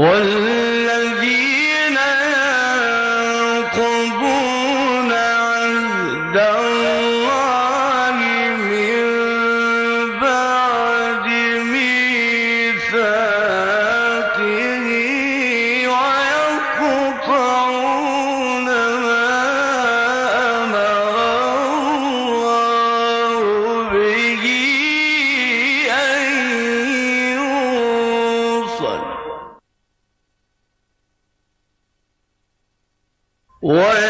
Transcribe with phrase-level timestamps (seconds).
[0.00, 0.39] قل
[33.70, 34.09] What?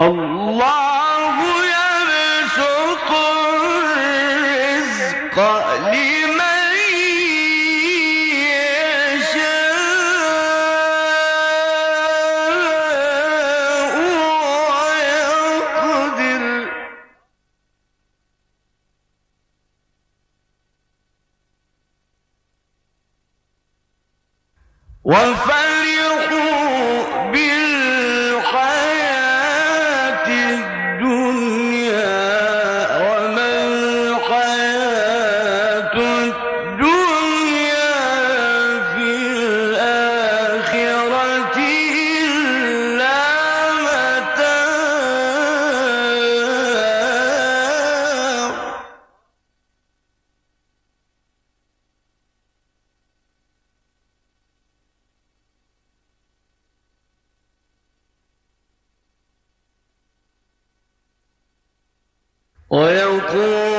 [0.00, 0.89] Allah
[62.70, 63.69] 我要哭。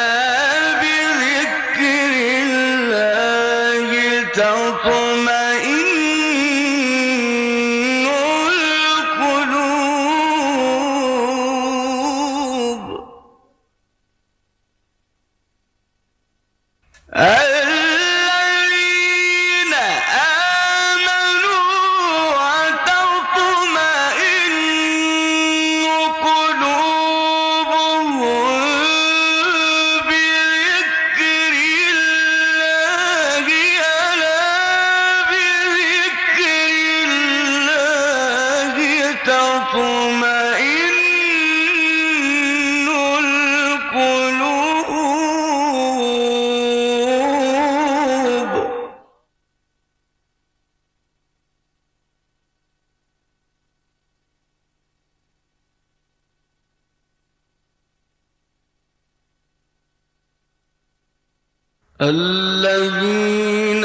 [62.03, 63.85] الذين